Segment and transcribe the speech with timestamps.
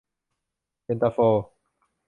[0.83, 1.17] เย็นตาโฟ